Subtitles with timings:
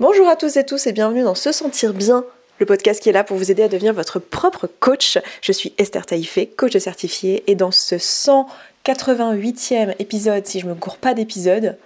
[0.00, 2.24] Bonjour à tous et tous et bienvenue dans Se Sentir Bien,
[2.58, 5.18] le podcast qui est là pour vous aider à devenir votre propre coach.
[5.42, 10.74] Je suis Esther Taïfé, coach certifiée, et dans ce 188e épisode, si je ne me
[10.74, 11.76] cours pas d'épisode,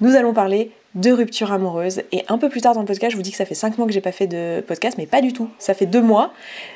[0.00, 2.02] nous allons parler de rupture amoureuse.
[2.12, 3.78] Et un peu plus tard dans le podcast, je vous dis que ça fait 5
[3.78, 5.48] mois que j'ai pas fait de podcast, mais pas du tout.
[5.58, 6.32] Ça fait 2 mois.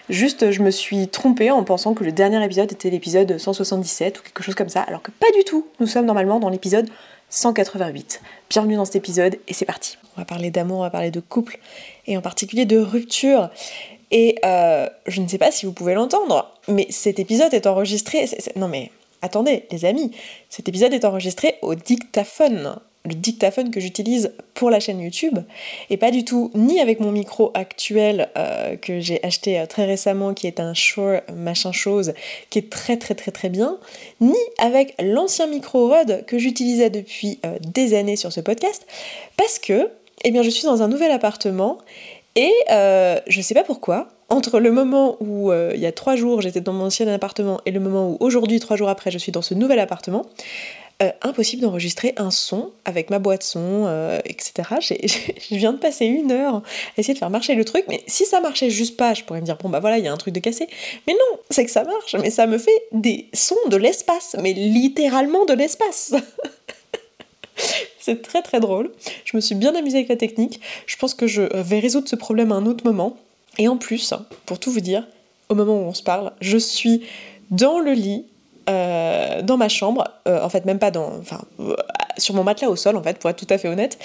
[0.09, 4.23] Juste, je me suis trompée en pensant que le dernier épisode était l'épisode 177 ou
[4.25, 5.69] quelque chose comme ça, alors que pas du tout.
[5.79, 6.89] Nous sommes normalement dans l'épisode
[7.35, 8.21] 188.
[8.48, 9.98] Bienvenue dans cet épisode et c'est parti.
[10.17, 11.59] On va parler d'amour, on va parler de couple
[12.07, 13.50] et en particulier de rupture.
[14.13, 18.29] Et euh, je ne sais pas si vous pouvez l'entendre, mais cet épisode est enregistré.
[18.54, 20.12] Non mais attendez, les amis,
[20.49, 22.76] cet épisode est enregistré au dictaphone
[23.07, 25.39] le dictaphone que j'utilise pour la chaîne YouTube.
[25.90, 29.85] Et pas du tout ni avec mon micro actuel euh, que j'ai acheté euh, très
[29.85, 32.14] récemment qui est un Shure machin chose
[32.48, 33.78] qui est très très très très bien
[34.20, 38.86] ni avec l'ancien micro Rode que j'utilisais depuis euh, des années sur ce podcast
[39.36, 39.91] parce que
[40.25, 41.78] eh bien je suis dans un nouvel appartement
[42.36, 46.61] et je sais pas pourquoi entre le moment où il y a trois jours j'étais
[46.61, 49.42] dans mon ancien appartement et le moment où aujourd'hui trois jours après je suis dans
[49.42, 50.27] ce nouvel appartement
[51.03, 54.69] euh, impossible d'enregistrer un son avec ma boîte son, euh, etc.
[55.51, 56.62] je viens de passer une heure à
[56.97, 59.45] essayer de faire marcher le truc, mais si ça marchait juste pas, je pourrais me
[59.45, 60.69] dire, bon bah voilà, il y a un truc de cassé.
[61.09, 64.53] Mais non, c'est que ça marche, mais ça me fait des sons de l'espace, mais
[64.53, 66.14] littéralement de l'espace.
[67.98, 68.92] c'est très très drôle.
[69.25, 70.61] Je me suis bien amusée avec la technique.
[70.86, 73.17] Je pense que je vais résoudre ce problème à un autre moment.
[73.58, 74.14] Et en plus,
[74.47, 75.06] pour tout vous dire,
[75.48, 77.03] au moment où on se parle, je suis
[77.51, 78.27] dans le lit
[78.69, 81.75] euh, dans ma chambre, euh, en fait même pas dans, enfin euh,
[82.17, 83.98] sur mon matelas au sol en fait pour être tout à fait honnête,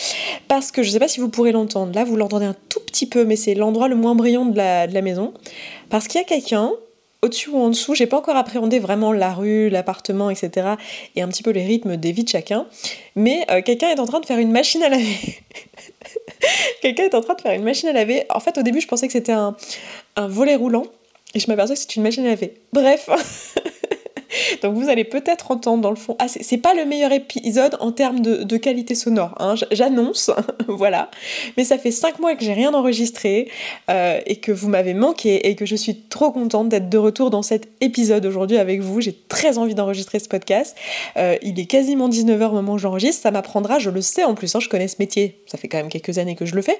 [0.47, 3.05] parce que je sais pas si vous pourrez l'entendre, là vous l'entendez un tout petit
[3.05, 5.33] peu, mais c'est l'endroit le moins brillant de la, maison,
[5.89, 6.71] parce qu'il y a quelqu'un
[7.21, 10.75] au-dessus ou en dessous, j'ai pas encore appréhendé vraiment la rue, l'appartement, etc.
[11.15, 12.65] et un petit peu les rythmes des vies de chacun,
[13.15, 15.17] mais quelqu'un est en train de faire une machine à laver.
[16.81, 18.23] quelqu'un est en train de faire une machine à laver.
[18.29, 19.55] En fait au début je pensais que c'était un
[20.17, 20.83] volet roulant.
[21.35, 22.55] Et je m'aperçois que c'est une machine à laver.
[22.73, 23.09] Bref,
[24.61, 26.15] Donc vous allez peut-être entendre dans le fond.
[26.19, 29.55] Ah, c'est pas le meilleur épisode en termes de, qualité sonore, hein.
[29.71, 30.31] j'annonce,
[30.67, 31.09] voilà.
[31.55, 33.49] Mais ça fait 5 mois que j'ai rien enregistré
[33.89, 37.29] euh, et que vous m'avez manqué et que je suis trop contente d'être de retour
[37.29, 38.99] dans cet épisode aujourd'hui avec vous.
[39.01, 40.75] J'ai très envie d'enregistrer ce podcast.
[41.17, 43.21] Euh, il est quasiment 19h au moment où j'enregistre.
[43.21, 45.41] Ça m'apprendra, je le sais en plus, hein, je connais ce métier.
[45.45, 46.79] Ça fait quand même quelques années que je le fais.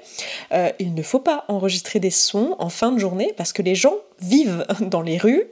[0.51, 3.75] Euh, il ne faut pas enregistrer des sons en fin de journée parce que les
[3.75, 5.43] gens vivent dans les rues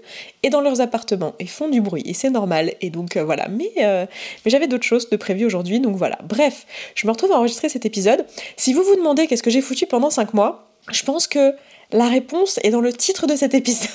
[0.43, 2.73] et dans leurs appartements et font du bruit et c'est normal.
[2.81, 3.47] Et donc euh, voilà.
[3.49, 4.05] Mais, euh,
[4.43, 6.17] mais j'avais d'autres choses de prévues aujourd'hui donc voilà.
[6.23, 8.25] Bref je me retrouve à enregistrer cet épisode.
[8.55, 11.53] Si vous vous demandez qu'est-ce que j'ai foutu pendant 5 mois je pense que
[11.91, 13.89] la réponse est dans le titre de cet épisode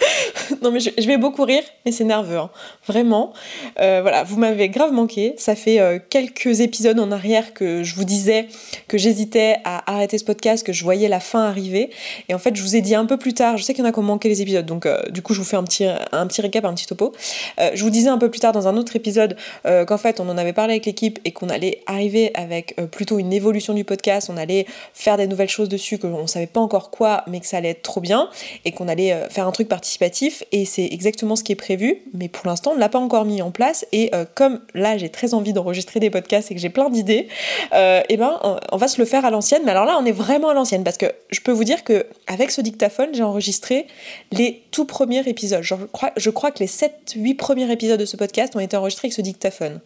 [0.64, 2.50] non mais je, vais beaucoup rire, mais c'est nerveux, hein.
[2.86, 3.34] vraiment.
[3.80, 5.34] Euh, voilà, vous m'avez grave manqué.
[5.36, 8.48] Ça fait euh, quelques épisodes en arrière que je vous disais
[8.88, 11.90] que j'hésitais à arrêter ce podcast, que je voyais la fin arriver.
[12.30, 13.86] Et en fait, je vous ai dit un peu plus tard, je sais qu'il y
[13.86, 15.64] en a qui ont manqué les épisodes, donc euh, du coup, je vous fais un
[15.64, 17.12] petit, un petit récap, un petit topo.
[17.58, 20.38] je vous disais un peu plus tard dans un autre épisode qu'en fait, on en
[20.38, 24.38] avait parlé avec l'équipe et qu'on allait arriver avec plutôt une évolution du podcast, on
[24.38, 27.58] allait faire des nouvelles choses dessus, qu'on ne savait pas encore quoi, mais que ça
[27.58, 28.30] allait être trop bien
[28.64, 32.28] et qu'on allait faire un truc participatif et c'est exactement ce qui est prévu, mais
[32.28, 33.84] pour l'instant on ne l'a pas encore mis en place.
[33.90, 37.26] Et euh, comme là j'ai très envie d'enregistrer des podcasts et que j'ai plein d'idées,
[37.26, 37.28] et
[37.74, 38.38] euh, eh ben
[38.70, 40.84] on, va se le faire à l'ancienne, mais alors là on est vraiment à l'ancienne
[40.84, 43.88] parce que je peux vous dire que avec ce dictaphone j'ai enregistré
[44.30, 45.62] les tout premiers épisodes.
[45.62, 49.06] Je crois, je crois que les 7-8 premiers épisodes de ce podcast ont été enregistrés
[49.06, 49.80] avec ce dictaphone.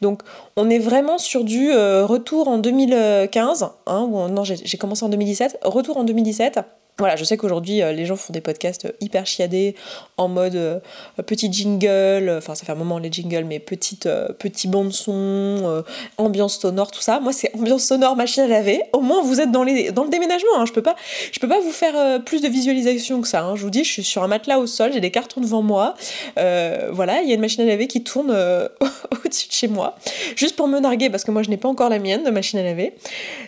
[0.00, 0.22] Donc
[0.56, 5.60] on est vraiment sur du euh, retour en 2015, hein, non j'ai commencé en 2017,
[5.62, 6.58] retour en 2017
[6.98, 9.76] voilà, je sais qu'aujourd'hui euh, les gens font des podcasts euh, hyper chiadés
[10.16, 10.80] en mode euh,
[11.24, 15.84] petit jingle, enfin ça fait un moment les jingles, mais petite, petit bande son,
[16.16, 17.20] ambiance sonore, tout ça.
[17.20, 18.82] Moi c'est ambiance sonore, machine à laver.
[18.92, 20.58] Au moins vous êtes dans, les, dans le déménagement.
[20.58, 20.66] Hein.
[20.66, 20.96] Je peux pas,
[21.30, 23.42] je peux pas vous faire plus de visualisation que ça.
[23.42, 23.54] Hein.
[23.54, 25.94] Je vous dis, je suis sur un matelas au sol, j'ai des cartons devant moi.
[26.36, 28.30] voilà, il y a une machine à laver qui tourne
[29.24, 29.94] au-dessus de chez moi,
[30.34, 32.58] juste pour me narguer parce que moi je n'ai pas encore la mienne de machine
[32.58, 32.94] à laver.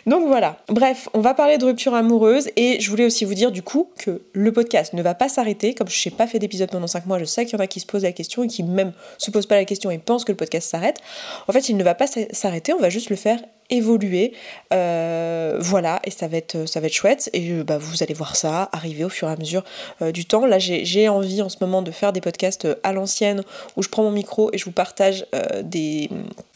[0.05, 0.57] Donc voilà.
[0.69, 3.89] Bref, on va parler de rupture amoureuse et je voulais aussi vous dire du coup
[3.97, 5.73] que le podcast ne va pas s'arrêter.
[5.73, 7.67] Comme je n'ai pas fait d'épisode pendant 5 mois, je sais qu'il y en a
[7.67, 10.25] qui se posent la question et qui même se posent pas la question et pensent
[10.25, 10.99] que le podcast s'arrête.
[11.47, 13.39] En fait, il ne va pas s'arrêter, on va juste le faire
[13.71, 14.33] évoluer.
[14.73, 17.29] Euh, voilà, et ça va être, chouette.
[17.33, 19.63] Et euh, bah, vous allez voir ça arriver au fur et à mesure
[20.01, 20.45] euh, du temps.
[20.45, 23.43] Là, j'ai envie en ce moment de faire des podcasts à l'ancienne
[23.75, 25.25] où je prends mon micro et je vous partage
[25.63, 26.09] des,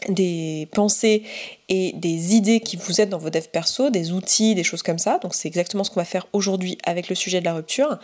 [0.09, 1.23] des pensées
[1.67, 4.99] et des idées qui vous aident dans vos devs perso, des outils, des choses comme
[4.99, 5.17] ça.
[5.19, 7.97] Donc c'est exactement ce qu'on va faire aujourd'hui avec le sujet de la rupture.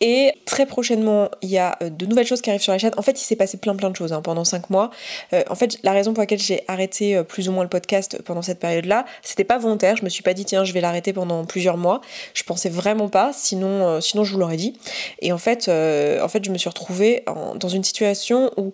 [0.00, 2.92] Et très prochainement, il y a de nouvelles choses qui arrivent sur la chaîne.
[2.96, 4.90] En fait, il s'est passé plein plein de choses hein, pendant 5 mois.
[5.48, 8.58] en fait, la raison pour laquelle j'ai arrêté plus ou moins le podcast pendant cette
[8.58, 9.04] période-là.
[9.22, 12.00] C'était pas volontaire, je me suis pas dit tiens je vais l'arrêter pendant plusieurs mois.
[12.34, 14.78] Je pensais vraiment pas, sinon, sinon je vous l'aurais dit.
[15.20, 18.72] Et en fait, en fait je me suis retrouvée dans une situation où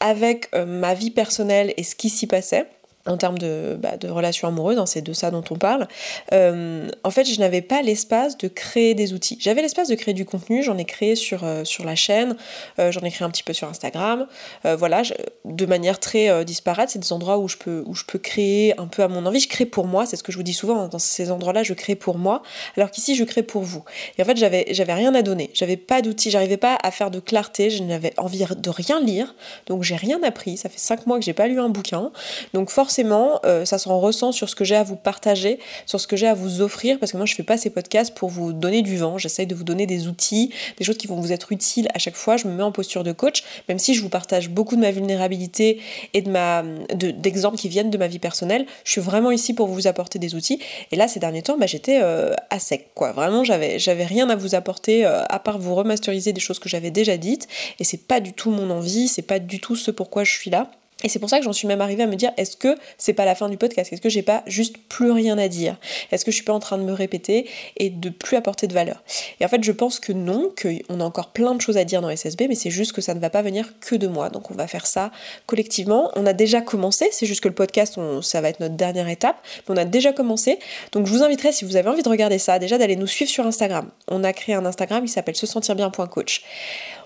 [0.00, 2.66] avec ma vie personnelle et ce qui s'y passait,
[3.08, 5.88] en termes de, bah, de relations amoureuses, hein, c'est de ça dont on parle,
[6.32, 9.38] euh, en fait, je n'avais pas l'espace de créer des outils.
[9.40, 12.36] J'avais l'espace de créer du contenu, j'en ai créé sur, euh, sur la chaîne,
[12.78, 14.26] euh, j'en ai créé un petit peu sur Instagram,
[14.64, 15.02] voilà,
[15.44, 18.86] de manière très disparate, c'est des endroits où je, peux, où je peux créer un
[18.86, 19.40] peu à mon envie.
[19.40, 21.62] Je crée pour moi, c'est ce que je vous dis souvent, hein, dans ces endroits-là,
[21.62, 22.42] je crée pour moi,
[22.76, 23.82] alors qu'ici, je crée pour vous.
[24.18, 27.10] Et en fait, j'avais, j'avais rien à donner, j'avais pas d'outils, j'arrivais pas à faire
[27.10, 29.34] de clarté, je n'avais envie de rien lire,
[29.66, 32.10] donc j'ai rien appris, ça fait cinq mois que j'ai pas lu un bouquin,
[32.52, 32.97] donc forcément,
[33.44, 36.26] euh, ça s'en ressent sur ce que j'ai à vous partager, sur ce que j'ai
[36.26, 38.96] à vous offrir, parce que moi je fais pas ces podcasts pour vous donner du
[38.96, 41.98] vent, j'essaye de vous donner des outils, des choses qui vont vous être utiles à
[41.98, 44.76] chaque fois, je me mets en posture de coach, même si je vous partage beaucoup
[44.76, 45.80] de ma vulnérabilité
[46.14, 49.86] et de d'exemples qui viennent de ma vie personnelle, je suis vraiment ici pour vous
[49.86, 50.60] apporter des outils.
[50.92, 53.12] Et là ces derniers temps, bah, j'étais euh, à sec, quoi.
[53.12, 56.68] Vraiment, j'avais j'avais rien à vous apporter euh, à part vous remasteriser des choses que
[56.68, 57.48] j'avais déjà dites,
[57.78, 60.50] et c'est pas du tout mon envie, c'est pas du tout ce pourquoi je suis
[60.50, 60.70] là.
[61.04, 63.12] Et c'est pour ça que j'en suis même arrivée à me dire est-ce que c'est
[63.12, 63.92] pas la fin du podcast?
[63.92, 65.76] Est-ce que j'ai pas juste plus rien à dire?
[66.10, 68.74] Est-ce que je suis pas en train de me répéter et de plus apporter de
[68.74, 69.04] valeur?
[69.38, 72.02] Et en fait, je pense que non, qu'on a encore plein de choses à dire
[72.02, 74.28] dans SSB, mais c'est juste que ça ne va pas venir que de moi.
[74.28, 75.12] Donc on va faire ça
[75.46, 76.10] collectivement.
[76.16, 79.36] On a déjà commencé, c'est juste que le podcast, ça va être notre dernière étape,
[79.68, 80.58] mais on a déjà commencé.
[80.90, 83.30] Donc je vous inviterai, si vous avez envie de regarder ça, déjà d'aller nous suivre
[83.30, 83.88] sur Instagram.
[84.08, 86.42] On a créé un Instagram qui s'appelle se sentir bien.coach.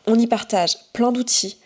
[0.07, 1.59] On y partage plein d'outils,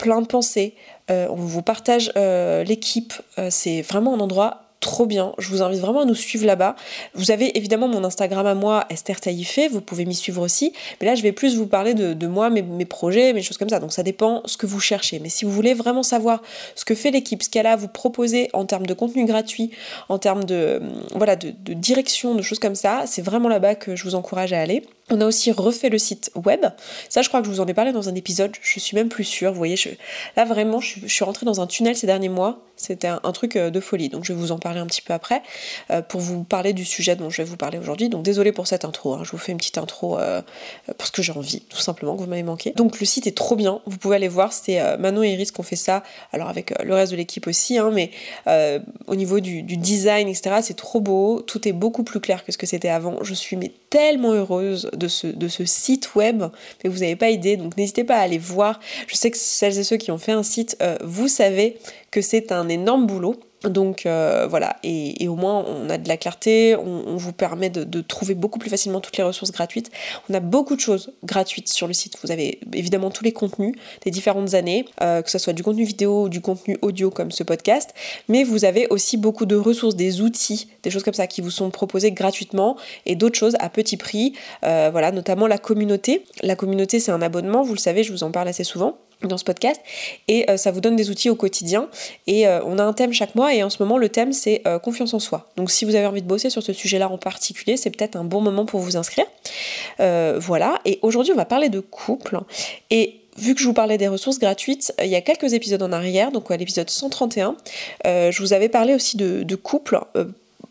[0.00, 0.74] plein de pensées,
[1.10, 3.12] euh, on vous partage euh, l'équipe.
[3.38, 5.34] Euh, c'est vraiment un endroit trop bien.
[5.36, 6.74] Je vous invite vraiment à nous suivre là-bas.
[7.12, 10.72] Vous avez évidemment mon Instagram à moi, Esther Taïfé, vous pouvez m'y suivre aussi.
[11.00, 13.78] Mais là, je vais plus vous parler de, moi, mes, projets, mes choses comme ça.
[13.78, 15.18] Donc ça dépend ce que vous cherchez.
[15.18, 16.40] Mais si vous voulez vraiment savoir
[16.76, 19.70] ce que fait l'équipe, ce qu'elle a à vous proposer en termes de contenu gratuit,
[20.08, 20.80] en termes de,
[21.14, 24.60] voilà, de direction, de choses comme ça, c'est vraiment là-bas que je vous encourage à
[24.62, 24.82] aller.
[25.10, 26.64] On a aussi refait le site web.
[27.08, 28.52] Ça, je crois que je vous en ai parlé dans un épisode.
[28.62, 29.50] Je suis même plus sûre.
[29.50, 29.88] Vous voyez, je...
[30.36, 32.60] là vraiment, je, suis rentrée dans un tunnel ces derniers mois.
[32.76, 34.08] C'était un, truc euh, de folie.
[34.08, 35.42] Donc, je vais vous en parler un petit peu après
[35.90, 38.08] euh, pour vous parler du sujet dont je vais vous parler aujourd'hui.
[38.08, 39.12] Donc, désolé pour cette intro.
[39.12, 39.20] Hein.
[39.22, 40.40] Je vous fais une petite intro euh,
[40.96, 42.72] parce que j'ai envie, tout simplement, que vous m'avez manqué.
[42.76, 43.82] Donc, le site est trop bien.
[43.84, 44.54] Vous pouvez aller voir.
[44.54, 46.02] C'est Manon et Iris qui ont fait ça.
[46.32, 48.12] Alors, avec le reste de l'équipe aussi, hein, mais
[49.06, 51.42] au niveau du, design, etc., c'est trop beau.
[51.42, 53.22] Tout est beaucoup plus clair que ce que c'était avant.
[53.22, 53.58] Je suis
[53.90, 56.44] tellement heureuse de ce, site web,
[56.82, 58.80] mais vous n'avez pas idée, donc n'hésitez pas à aller voir.
[59.06, 61.78] Je sais que celles et ceux qui ont fait un site, euh, vous savez
[62.10, 63.40] que c'est un énorme boulot.
[63.64, 68.00] Donc euh, voilà, et, au moins on a de la clarté, on, vous permet de,
[68.00, 69.90] trouver beaucoup plus facilement toutes les ressources gratuites.
[70.30, 72.16] On a beaucoup de choses gratuites sur le site.
[72.22, 75.84] Vous avez évidemment tous les contenus des différentes années, euh, que ce soit du contenu
[75.84, 77.90] vidéo ou du contenu audio comme ce podcast,
[78.28, 81.50] mais vous avez aussi beaucoup de ressources, des outils, des choses comme ça qui vous
[81.50, 84.32] sont proposées gratuitement et d'autres choses à petit prix.
[84.64, 86.24] Euh, voilà, notamment la communauté.
[86.42, 88.96] La communauté c'est un abonnement, vous le savez, je vous en parle assez souvent
[89.28, 89.80] dans ce podcast.
[90.28, 91.88] Et euh, ça vous donne des outils au quotidien.
[92.26, 93.54] Et euh, on a un thème chaque mois.
[93.54, 95.50] Et en ce moment le thème c'est euh, confiance en soi.
[95.56, 98.16] Donc si vous avez envie de bosser sur ce sujet là en particulier c'est peut-être
[98.16, 99.26] un bon moment pour vous inscrire.
[99.98, 100.80] Voilà.
[100.84, 102.38] Et aujourd'hui on va parler de couple.
[102.90, 105.92] Et Vu que je vous parlais des ressources gratuites, il y a quelques épisodes en
[105.92, 107.56] arrière, donc à l'épisode 131,
[108.04, 110.00] je vous avais parlé aussi de, de couple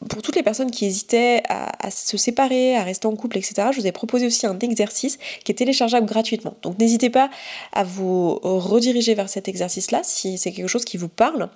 [0.07, 3.81] pour toutes les personnes qui hésitaient à, se séparer, à rester en couple, etc., je
[3.81, 6.53] vous ai proposé aussi un exercice qui est téléchargeable gratuitement.
[6.61, 7.29] Donc n'hésitez pas
[7.73, 11.49] à vous rediriger vers cet exercice-là si c'est quelque chose qui vous parle.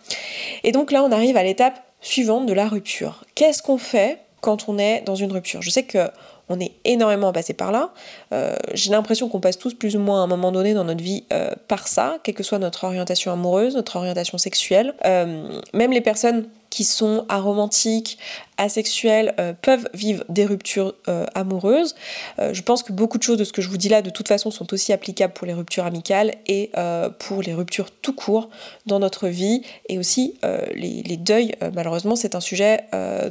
[0.63, 3.23] Et donc là, on arrive à l'étape suivante de la rupture.
[3.35, 5.61] Qu'est-ce qu'on fait quand on est dans une rupture?
[5.61, 6.09] Je sais que
[6.49, 7.91] on est énormément passé par là.
[8.33, 11.03] Euh, j'ai l'impression qu'on passe tous plus ou moins à un moment donné dans notre
[11.03, 14.93] vie euh, par ça, quelle que soit notre orientation amoureuse, notre orientation sexuelle.
[15.05, 18.17] Euh, même les personnes qui sont aromantiques,
[18.57, 21.93] asexuels, euh, peuvent vivre des ruptures euh, amoureuses.
[22.39, 24.09] Euh, je pense que beaucoup de choses de ce que je vous dis là, de
[24.09, 26.71] toute façon, sont aussi applicables pour les ruptures amicales et
[27.19, 28.49] pour les ruptures tout court
[28.87, 30.39] dans notre vie et aussi
[30.73, 31.53] les, deuils.
[31.73, 32.85] malheureusement, c'est un sujet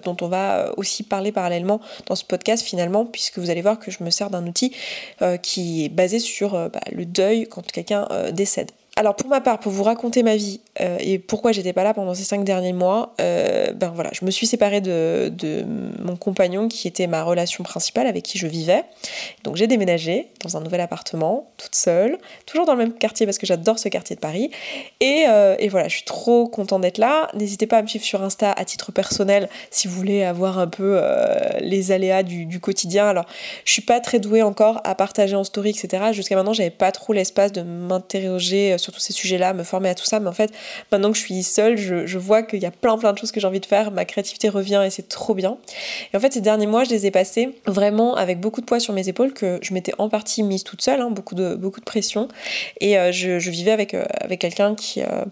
[0.05, 3.91] dont on va aussi parler parallèlement dans ce podcast finalement, puisque vous allez voir que
[3.91, 4.73] je me sers d'un outil
[5.43, 8.71] qui est basé sur bah, le deuil quand quelqu'un décède.
[8.95, 11.93] Alors pour ma part, pour vous raconter ma vie euh, et pourquoi j'étais pas là
[11.93, 15.31] pendant ces cinq derniers mois, euh, ben voilà, je me suis séparée de,
[16.03, 18.85] mon compagnon qui était ma relation principale avec qui je vivais.
[19.45, 23.39] Donc j'ai déménagé dans un nouvel appartement, toute seule, toujours dans le même quartier parce
[23.39, 24.51] que j'adore ce quartier de Paris.
[25.01, 27.29] Et, euh, voilà, je suis trop contente d'être là.
[27.35, 30.67] N'hésitez pas à me suivre sur Insta à titre personnel si vous voulez avoir un
[30.67, 31.01] peu
[31.61, 33.09] les aléas du, du, quotidien.
[33.09, 33.27] Alors
[33.65, 36.13] je suis pas très douée encore à partager en story, etc.
[36.13, 39.95] Jusqu'à maintenant, j'avais pas trop l'espace de m'interroger sur tous ces sujets-là, me former à
[39.95, 40.53] tout ça, mais en fait,
[40.91, 43.41] Maintenant que je suis seule, je, vois qu'il y a plein plein de choses que
[43.41, 45.57] j'ai envie de faire, ma créativité revient et c'est trop bien.
[46.13, 48.81] Et en fait, ces derniers mois, je les ai passés vraiment avec beaucoup de poids
[48.81, 51.81] sur mes épaules que je m'étais en partie mise toute seule, hein, beaucoup, de, beaucoup
[51.81, 52.29] de pression.
[52.81, 55.25] Et euh, je, je, vivais avec, euh, avec quelqu'un qui euh,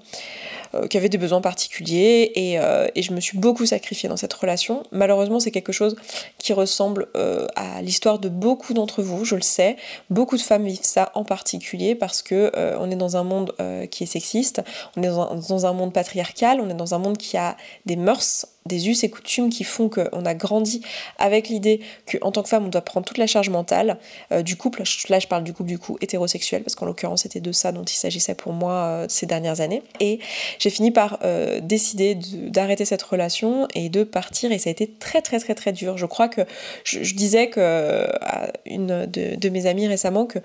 [0.89, 4.33] qui avait des besoins particuliers et, euh, et, je me suis beaucoup sacrifiée dans cette
[4.33, 4.85] relation.
[4.93, 5.97] Malheureusement, c'est quelque chose
[6.39, 9.77] qui ressemble euh, à l'histoire de beaucoup d'entre vous, je le sais.
[10.11, 13.55] Beaucoup de femmes vivent ça en particulier parce que on est dans un monde
[13.91, 14.63] qui est sexiste,
[14.97, 17.57] on est dans un, dans un monde patriarcal, on est dans un monde qui a
[17.87, 20.83] des mœurs des us et coutumes qui font qu'on a grandi
[21.19, 23.99] avec l'idée qu'en tant que femme, on doit prendre toute la charge mentale
[24.33, 24.83] euh, du couple.
[25.09, 27.85] Là, je parle du couple du coup hétérosexuel, parce qu'en l'occurrence, c'était de ça dont
[27.85, 29.83] il s'agissait pour moi euh, ces dernières années.
[29.99, 30.19] Et
[30.59, 34.91] j'ai fini par euh, décider d'arrêter cette relation et de partir, et ça a été
[34.91, 35.97] très très très très dur.
[35.97, 36.43] Je crois que
[36.85, 40.39] je, disais que à une de, de mes amies récemment que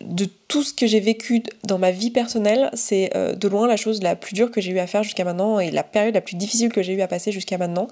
[0.00, 3.76] de tout ce que j'ai vécu dans ma vie personnelle, c'est euh, de loin la
[3.76, 6.20] chose la plus dure que j'ai eu à faire jusqu'à maintenant et la période la
[6.20, 7.88] plus difficile que j'ai eu à passer jusqu'à maintenant.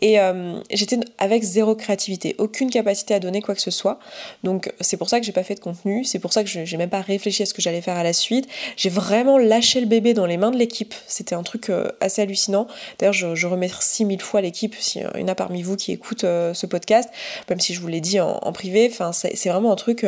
[0.00, 3.98] Et euh, j'étais avec zéro créativité, aucune capacité à donner quoi que ce soit.
[4.44, 6.76] Donc c'est pour ça que j'ai pas fait de contenu, c'est pour ça que j'ai
[6.76, 8.48] même pas réfléchi à ce que j'allais faire à la suite.
[8.76, 10.94] J'ai vraiment lâché le bébé dans les mains de l'équipe.
[11.06, 12.66] C'était un truc euh, assez hallucinant.
[12.98, 16.66] D'ailleurs, je, remercie mille fois l'équipe, s'il y en a parmi vous qui écoutent ce
[16.66, 17.10] podcast,
[17.48, 18.88] même si je vous l'ai dit en, en privé.
[18.90, 20.06] Enfin, c'est vraiment un truc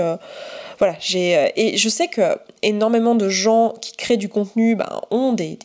[0.83, 5.01] voilà, j'ai euh, et je sais que énormément de gens qui créent du contenu ben,
[5.11, 5.59] ont des,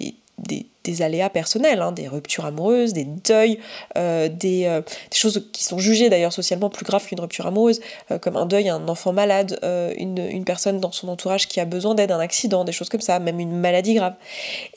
[1.02, 3.60] aléas personnels, hein, des ruptures amoureuses, des deuils,
[3.98, 7.82] euh, des, euh, des, choses qui sont jugées d'ailleurs socialement plus graves qu'une rupture amoureuse,
[8.22, 9.60] comme un deuil, un enfant malade,
[9.98, 13.02] une, une, personne dans son entourage qui a besoin d'aide, un accident, des choses comme
[13.02, 14.14] ça, même une maladie grave,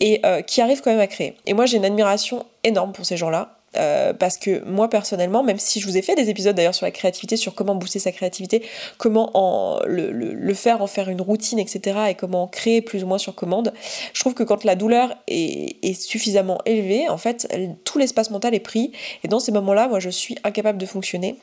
[0.00, 1.36] et qui arrivent quand même à créer.
[1.46, 5.58] Et moi j'ai une admiration énorme pour ces gens-là, euh, parce que moi personnellement, même
[5.58, 8.12] si je vous ai fait des épisodes d'ailleurs sur la créativité, sur comment booster sa
[8.12, 8.64] créativité,
[8.98, 11.98] comment en, le, faire, en faire une routine, etc.
[12.10, 13.72] et comment créer plus ou moins sur commande,
[14.12, 17.48] je trouve que quand la douleur est suffisamment élevée, en fait,
[17.84, 18.92] tout l'espace mental est pris
[19.24, 21.36] et dans ces moments-là, moi je suis incapable de fonctionner.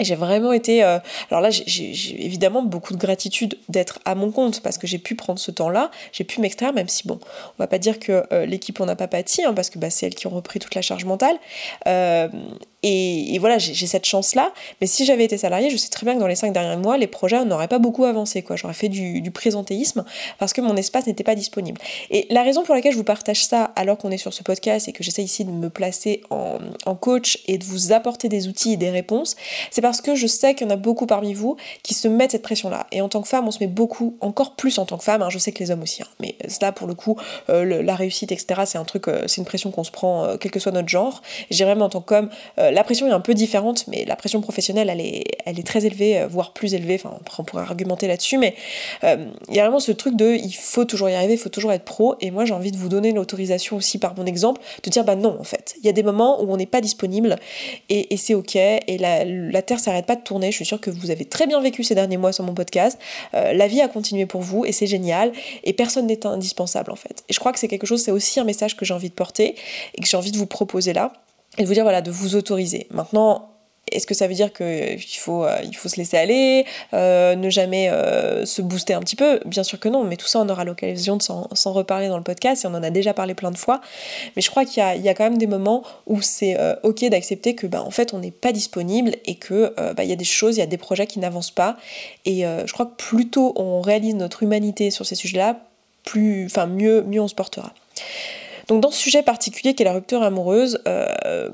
[0.00, 0.82] J'ai vraiment été...
[0.82, 0.98] Euh,
[1.30, 5.14] alors là, j'ai évidemment beaucoup de gratitude d'être à mon compte parce que j'ai pu
[5.14, 8.44] prendre ce temps-là, j'ai pu m'extraire, même si, bon, on va pas dire que euh,
[8.44, 10.74] l'équipe on n'a pas pâti, hein, parce que bah, c'est elles qui ont repris toute
[10.74, 11.36] la charge mentale.
[11.86, 12.28] Euh,
[12.86, 14.52] et, voilà, j'ai cette chance-là.
[14.82, 16.98] Mais si j'avais été salariée, je sais très bien que dans les cinq derniers mois,
[16.98, 18.42] les projets n'auraient pas beaucoup avancé.
[18.42, 18.56] quoi.
[18.56, 20.04] J'aurais fait du, présentéisme
[20.38, 21.80] parce que mon espace n'était pas disponible.
[22.10, 24.86] Et la raison pour laquelle je vous partage ça alors qu'on est sur ce podcast
[24.86, 26.58] et que j'essaie ici de me placer en,
[26.94, 29.34] coach et de vous apporter des outils et des réponses,
[29.70, 32.32] c'est parce que je sais qu'il y en a beaucoup parmi vous qui se mettent
[32.32, 32.86] cette pression-là.
[32.92, 35.22] Et en tant que femme, on se met beaucoup, encore plus en tant que femme,
[35.22, 37.16] hein, je sais que les hommes aussi, hein, mais là pour le coup,
[37.48, 40.36] euh, la réussite, etc., c'est un truc, euh, c'est une pression qu'on se prend, euh,
[40.38, 41.22] quel que soit notre genre.
[41.50, 42.28] J'ai vraiment en tant qu'homme,
[42.74, 45.00] la pression est un peu différente, mais la pression professionnelle, elle
[45.58, 46.96] est, très élevée, euh, voire plus élevée.
[46.96, 48.54] Enfin, on pourrait argumenter là-dessus, mais
[49.04, 51.48] euh, il y a vraiment ce truc de il faut toujours y arriver, il faut
[51.48, 52.16] toujours être pro.
[52.20, 55.14] Et moi, j'ai envie de vous donner l'autorisation aussi par mon exemple, de dire bah
[55.14, 55.76] non, en fait.
[55.78, 57.36] Il y a des moments où on n'est pas disponible
[57.88, 58.56] et, c'est ok.
[58.56, 60.50] Et la, la Terre s'arrête pas de tourner.
[60.50, 62.98] Je suis sûre que vous avez très bien vécu ces derniers mois sur mon podcast.
[63.34, 65.32] Euh, la vie a continué pour vous et c'est génial.
[65.62, 67.24] Et personne n'est indispensable en fait.
[67.28, 69.14] Et je crois que c'est quelque chose, c'est aussi un message que j'ai envie de
[69.14, 69.54] porter
[69.94, 71.12] et que j'ai envie de vous proposer là
[71.58, 72.86] et de vous dire voilà de vous autoriser.
[72.90, 73.54] Maintenant,
[73.92, 77.50] est-ce que ça veut dire qu'il faut, euh, il faut se laisser aller, euh, ne
[77.50, 79.40] jamais euh, se booster un petit peu?
[79.44, 82.22] Bien sûr que non, mais tout ça, on aura l'occasion de s'en reparler dans le
[82.22, 83.80] podcast et on en a déjà parlé plein de fois.
[84.36, 87.54] Mais je crois qu'il y, y a, quand même des moments où c'est ok d'accepter
[87.54, 90.56] que, bah, en fait, on n'est pas disponible et que bah, y a des choses,
[90.56, 91.76] il y a des projets qui n'avancent pas.
[92.24, 95.58] Et je crois que plus tôt on réalise notre humanité sur ces sujets-là,
[96.04, 97.72] plus, enfin mieux, mieux on se portera.
[98.68, 101.48] Donc dans ce sujet particulier qui est la rupture amoureuse, euh,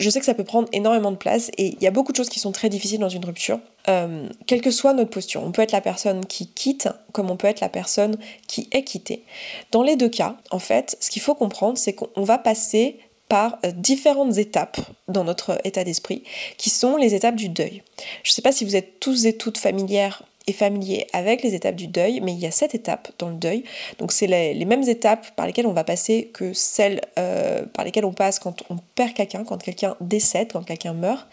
[0.00, 2.16] je sais que ça peut prendre énormément de place et il y a beaucoup de
[2.16, 3.60] choses qui sont très difficiles dans une rupture.
[3.88, 7.36] Euh, quelle que soit notre posture, on peut être la personne qui quitte comme on
[7.36, 9.24] peut être la personne qui est quittée.
[9.72, 12.98] Dans les deux cas, en fait, ce qu'il faut comprendre, c'est qu'on va passer
[13.28, 16.24] par euh, différentes étapes dans notre état d'esprit,
[16.56, 17.82] qui sont les étapes du deuil.
[18.22, 21.76] Je ne sais pas si vous êtes tous et toutes familières familier avec les étapes
[21.76, 23.64] du deuil, mais il y a sept étapes dans le deuil.
[23.98, 28.04] Donc c'est les, mêmes étapes par lesquelles on va passer que celles euh, par lesquelles
[28.04, 31.28] on passe quand on perd quelqu'un, quand quelqu'un décède, quand quelqu'un meurt.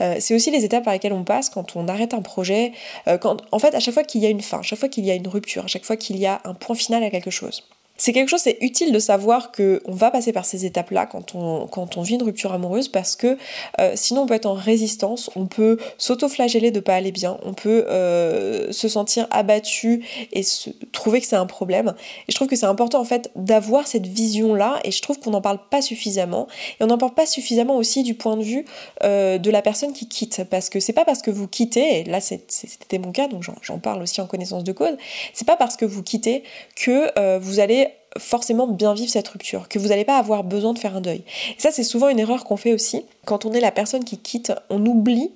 [0.00, 2.72] Euh, c'est aussi les étapes par lesquelles on passe quand on arrête un projet,
[3.08, 3.18] euh,
[3.50, 5.10] en fait à chaque fois qu'il y a une fin, à chaque fois qu'il y
[5.10, 7.64] a une rupture, à chaque fois qu'il y a un point final à quelque chose.
[7.98, 11.34] C'est quelque chose, c'est utile de savoir que on va passer par ces étapes-là quand
[11.34, 13.36] on, vit une rupture amoureuse parce que
[13.80, 17.52] euh, sinon on peut être en résistance, on peut s'auto-flageller de pas aller bien, on
[17.52, 21.94] peut euh, se sentir abattu et se, trouver que c'est un problème.
[22.26, 25.30] Et je trouve que c'est important en fait d'avoir cette vision-là et je trouve qu'on
[25.30, 26.48] n'en parle pas suffisamment.
[26.80, 28.64] Et on n'en parle pas suffisamment aussi du point de vue
[29.04, 32.04] euh, de la personne qui quitte parce que c'est pas parce que vous quittez, et
[32.04, 34.96] là c'était mon cas donc j'en parle aussi en connaissance de cause,
[35.34, 36.42] c'est pas parce que vous quittez
[36.74, 37.81] que vous allez
[38.18, 41.24] forcément bien vivre cette rupture, que vous n'allez pas avoir besoin de faire un deuil.
[41.56, 43.04] Et ça, c'est souvent une erreur qu'on fait aussi.
[43.24, 45.30] Quand on est la personne qui quitte, on oublie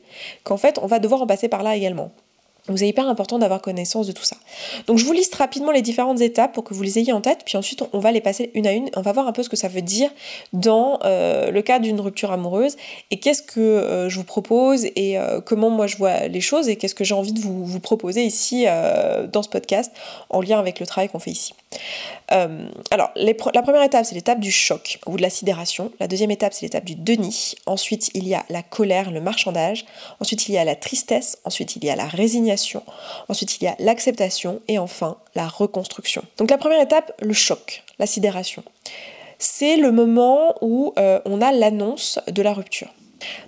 [0.44, 2.10] qu'en fait, on va devoir en passer par là également.
[2.68, 4.36] Donc c'est hyper important d'avoir connaissance de tout ça.
[4.86, 7.40] Donc je vous liste rapidement les différentes étapes pour que vous les ayez en tête,
[7.44, 8.90] puis ensuite on va les passer une à une.
[8.96, 10.10] On va voir un peu ce que ça veut dire
[10.52, 12.76] dans euh, le cas d'une rupture amoureuse
[13.10, 16.68] et qu'est-ce que euh, je vous propose et euh, comment moi je vois les choses
[16.68, 18.64] et qu'est-ce que j'ai envie de vous, proposer ici
[19.32, 19.92] dans ce podcast
[20.30, 21.52] en lien avec le travail qu'on fait ici.
[22.28, 25.92] alors la première étape c'est l'étape du choc ou de la sidération.
[26.00, 27.54] La deuxième étape c'est l'étape du déni.
[27.66, 29.84] Ensuite il y a la colère, le marchandage.
[30.20, 31.38] Ensuite il y a la tristesse.
[31.44, 32.55] Ensuite il y a la résignation
[33.28, 36.22] Ensuite, il y a l'acceptation et enfin la reconstruction.
[36.38, 38.62] Donc la première étape, le choc, la sidération.
[39.38, 42.88] C'est le moment où euh, on a l'annonce de la rupture.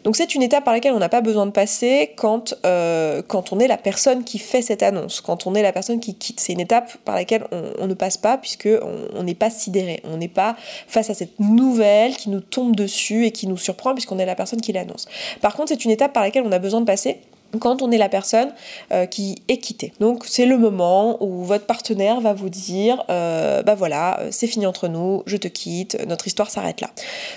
[0.05, 3.53] Donc c'est une étape par laquelle on n'a pas besoin de passer quand, euh, quand
[3.53, 6.41] on est la personne qui fait cette annonce, quand on est la personne qui quitte.
[6.41, 8.69] C'est une étape par laquelle on, ne passe pas puisque
[9.15, 13.27] on n'est pas sidéré, on n'est pas face à cette nouvelle qui nous tombe dessus
[13.27, 15.07] et qui nous surprend puisqu'on est la personne qui l'annonce.
[15.41, 17.19] Par contre c'est une étape par laquelle on a besoin de passer
[17.61, 18.51] quand on est la personne
[18.93, 19.93] euh, qui est quittée.
[20.01, 24.67] Donc c'est le moment où votre partenaire va vous dire euh, bah voilà, c'est fini
[24.67, 26.91] entre nous, je te quitte, notre histoire s'arrête là.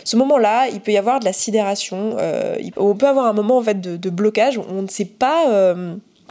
[0.03, 3.61] Ce moment-là, il peut y avoir de la sidération, euh, on peut avoir un moment
[3.61, 5.73] de, de blocage où on ne sait pas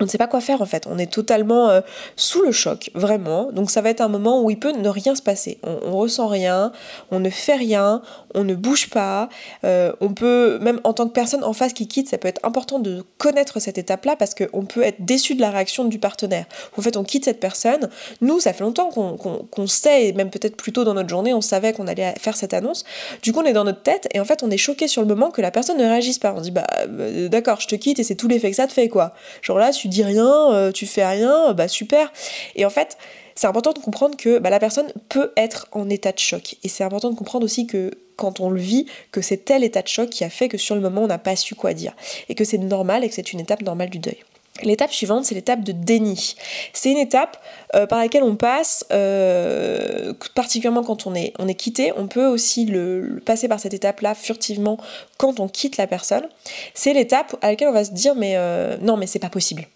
[0.00, 0.86] on ne sait pas quoi faire en fait.
[0.90, 1.80] On est totalement euh,
[2.16, 3.52] sous le choc, vraiment.
[3.52, 5.58] Donc ça va être un moment où il peut ne rien se passer.
[5.62, 6.72] On, ressent rien,
[7.10, 8.00] on ne fait rien,
[8.34, 9.28] on ne bouge pas.
[9.64, 12.40] Euh, on peut, même en tant que personne en face qui quitte, ça peut être
[12.44, 16.46] important de connaître cette étape-là parce qu'on peut être déçu de la réaction du partenaire.
[16.78, 17.90] En fait, on quitte cette personne.
[18.20, 21.40] Nous, ça fait longtemps qu'on sait, et même peut-être plus tôt dans notre journée, on
[21.40, 22.84] savait qu'on allait faire cette annonce.
[23.22, 25.08] Du coup, on est dans notre tête et en fait, on est choqué sur le
[25.08, 26.34] moment que la personne ne réagisse pas.
[26.36, 28.72] On dit bah euh, d'accord, je te quitte et c'est tout l'effet que ça te
[28.72, 29.12] fait quoi.
[29.42, 32.12] Genre là, tu dis rien, euh, tu fais rien, bah super.
[32.56, 32.96] Et en fait,
[33.34, 36.56] c'est important de comprendre que bah, la personne peut être en état de choc.
[36.62, 39.80] Et c'est important de comprendre aussi que quand on le vit, que c'est tel état
[39.80, 41.94] de choc qui a fait que sur le moment on n'a pas su quoi dire.
[42.28, 44.18] Et que c'est normal et que c'est une étape normale du deuil.
[44.62, 46.34] L'étape suivante, c'est l'étape de déni.
[46.74, 47.42] C'est une étape
[47.74, 51.92] euh, par laquelle on passe, euh, particulièrement quand on est, on est quitté.
[51.96, 54.76] On peut aussi le, passer par cette étape-là furtivement
[55.16, 56.28] quand on quitte la personne.
[56.74, 58.36] C'est l'étape à laquelle on va se dire mais
[58.82, 59.66] non mais c'est pas possible.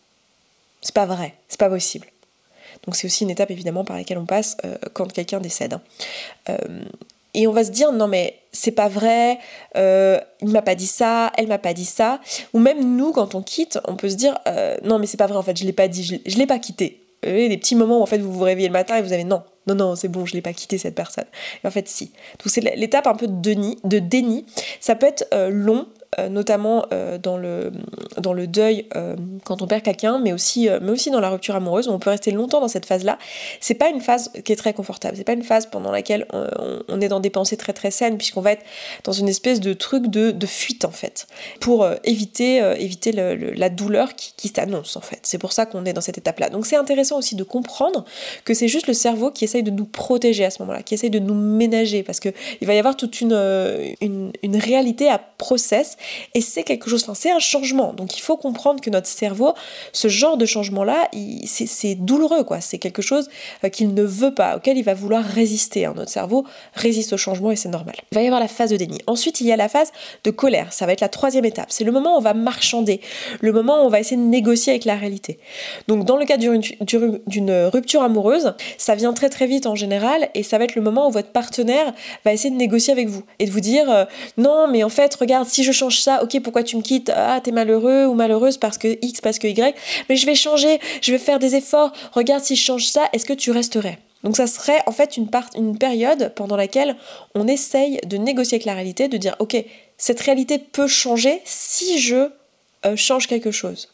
[0.84, 2.06] C'est pas vrai, c'est pas possible.
[2.84, 5.74] Donc c'est aussi une étape évidemment par laquelle on passe euh, quand quelqu'un décède.
[5.74, 5.80] Hein.
[6.50, 6.84] Euh,
[7.32, 9.38] et on va se dire non mais c'est pas vrai,
[9.76, 12.20] euh, il m'a pas dit ça, elle m'a pas dit ça.
[12.52, 14.38] Ou même nous quand on quitte, on peut se dire
[14.84, 17.00] non mais c'est pas vrai en fait, je l'ai pas dit, je l'ai pas quitté.
[17.24, 19.14] Vous voyez, des petits moments où en fait vous vous réveillez le matin et vous
[19.14, 21.24] avez non, non, non, c'est bon, je l'ai pas quitté cette personne.
[21.64, 22.12] en fait, si.
[22.38, 24.44] Donc c'est l'étape un peu de déni, de déni.
[24.78, 25.88] Ça peut être long,
[26.18, 27.72] euh, notamment euh, dans, le,
[28.18, 31.54] dans le deuil euh, quand on perd quelqu'un, mais aussi, mais aussi dans la rupture
[31.54, 33.18] amoureuse, où on peut rester longtemps dans cette phase-là.
[33.60, 36.26] C'est pas une phase qui est très confortable, c'est pas une phase pendant laquelle
[36.88, 38.64] on, est dans des pensées très très saines, puisqu'on va être
[39.04, 41.26] dans une espèce de truc de, de fuite en fait,
[41.60, 45.20] pour éviter, éviter la douleur qui, qui s'annonce en fait.
[45.22, 46.50] C'est pour ça qu'on est dans cette étape-là.
[46.50, 48.04] Donc c'est intéressant aussi de comprendre
[48.44, 51.10] que c'est juste le cerveau qui essaye de nous protéger à ce moment-là, qui essaye
[51.10, 53.34] de nous ménager, parce qu'il va y avoir toute une,
[54.00, 55.96] une, une réalité à process
[56.34, 57.92] et c'est quelque chose, c'est un changement.
[57.92, 59.54] Donc il faut comprendre que notre cerveau,
[59.92, 61.08] ce genre de changement-là,
[61.46, 62.60] c'est douloureux, quoi.
[62.60, 63.28] C'est quelque chose
[63.64, 65.84] euh, qu'il ne veut pas, auquel il va vouloir résister.
[65.86, 65.94] Hein.
[65.96, 67.94] Notre cerveau résiste au changement et c'est normal.
[68.12, 69.00] Il va y avoir la phase de déni.
[69.06, 69.92] Ensuite, il y a la phase
[70.24, 70.72] de colère.
[70.72, 71.66] Ça va être la troisième étape.
[71.70, 73.00] C'est le moment où on va marchander,
[73.40, 75.38] le moment où on va essayer de négocier avec la réalité.
[75.88, 80.42] Donc dans le cas d'une rupture amoureuse, ça vient très très vite en général et
[80.42, 81.92] ça va être le moment où votre partenaire
[82.24, 84.04] va essayer de négocier avec vous et de vous dire euh,
[84.36, 87.10] non mais en fait regarde si je change ça, ok, pourquoi tu me quittes?
[87.14, 89.74] Ah, t'es malheureux ou malheureuse parce que X, parce que Y,
[90.08, 93.24] mais je vais changer, je vais faire des efforts, regarde si je change ça, est-ce
[93.24, 93.98] que tu resterais?
[94.24, 96.96] Donc ça serait en fait une, part, une période pendant laquelle
[97.34, 99.56] on essaye de négocier avec la réalité, de dire ok,
[99.98, 102.30] cette réalité peut changer si je
[102.86, 103.90] euh, change quelque chose.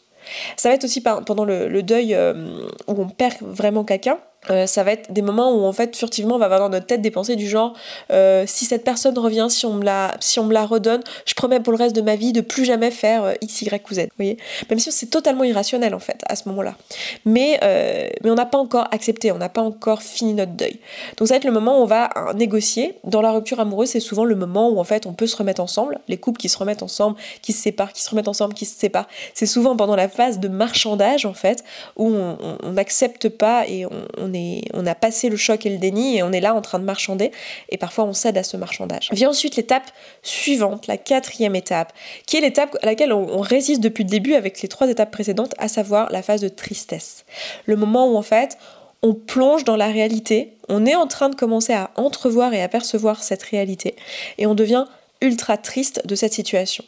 [0.55, 4.19] Ça va être aussi pendant le, deuil euh, où on perd vraiment quelqu'un.
[4.49, 6.87] Euh, ça va être des moments où en fait furtivement on va avoir dans notre
[6.87, 7.73] tête des pensées du genre
[8.11, 11.35] euh, si cette personne revient, si on me la, si on me la redonne, je
[11.35, 13.93] promets pour le reste de ma vie de plus jamais faire euh, x, y ou
[13.93, 13.99] z.
[13.99, 14.37] Vous voyez
[14.69, 16.75] Même si c'est totalement irrationnel en fait à ce moment-là.
[17.25, 17.59] Mais,
[18.23, 20.79] mais on n'a pas encore accepté, on n'a pas encore fini notre deuil.
[21.17, 22.97] Donc ça va être le moment où on va négocier.
[23.03, 25.61] Dans la rupture amoureuse, c'est souvent le moment où en fait on peut se remettre
[25.61, 25.99] ensemble.
[26.07, 28.77] Les couples qui se remettent ensemble, qui se séparent, qui se remettent ensemble, qui se
[28.77, 29.07] séparent.
[29.33, 31.63] C'est souvent pendant la phase de marchandage en fait
[31.95, 36.23] où on n'accepte pas et on on, a passé le choc et le déni et
[36.23, 37.31] on est là en train de marchander
[37.69, 39.09] et parfois on cède à ce marchandage.
[39.11, 39.89] Vient ensuite l'étape
[40.23, 41.93] suivante, la quatrième étape,
[42.25, 45.53] qui est l'étape à laquelle on, résiste depuis le début avec les trois étapes précédentes,
[45.57, 47.25] à savoir la phase de tristesse.
[47.65, 48.57] Le moment où en fait
[49.03, 52.67] on plonge dans la réalité, on est en train de commencer à entrevoir et à
[52.67, 53.95] percevoir cette réalité,
[54.37, 54.85] et on devient
[55.21, 56.83] ultra triste de cette situation.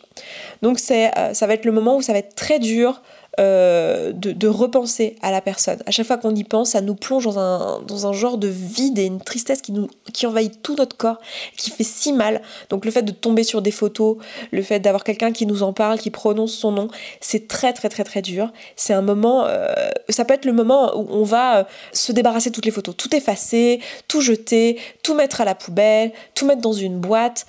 [0.61, 3.01] Donc c'est, euh, ça va être le moment où ça va être très dur
[3.39, 5.79] euh, de, repenser à la personne.
[5.87, 9.05] À chaque fois qu'on y pense, ça nous plonge dans un, genre de vide et
[9.05, 9.87] une tristesse qui, nous,
[10.23, 11.19] envahit tout notre corps,
[11.57, 12.41] qui fait si mal.
[12.69, 14.17] Donc le fait de tomber sur des photos,
[14.51, 16.89] le fait d'avoir quelqu'un qui nous en parle, qui prononce son nom,
[17.21, 18.51] c'est très très très très dur.
[18.75, 19.73] C'est un moment, euh,
[20.09, 22.95] ça peut être le moment où on va euh, se débarrasser de toutes les photos,
[22.95, 27.47] tout effacer, tout jeter, tout mettre à la poubelle, tout mettre dans une boîte.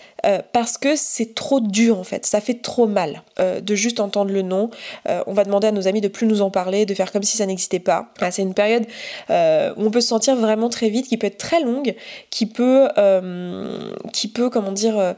[0.52, 4.42] Parce que c'est trop dur en fait, ça fait trop mal de juste entendre le
[4.42, 4.70] nom.
[5.26, 7.36] on va demander à nos amis de plus nous en parler, de faire comme si
[7.36, 8.10] ça n'existait pas.
[8.30, 8.84] c'est une période
[9.30, 11.94] euh, où on peut se sentir vraiment très vite, qui peut être très longue,
[12.30, 15.12] qui peut, euh, qui peut comment dire, euh,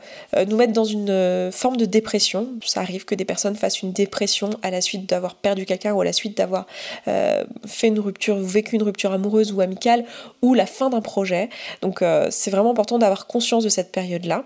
[0.46, 2.48] nous mettre dans une forme de dépression.
[2.64, 6.00] Ça arrive que des personnes fassent une dépression à la suite d'avoir perdu quelqu'un ou
[6.00, 6.66] à la suite d'avoir
[7.04, 10.04] fait une rupture ou vécu une rupture amoureuse ou amicale
[10.42, 11.48] ou la fin d'un projet.
[11.82, 14.44] Donc c'est vraiment important d'avoir conscience de cette période-là.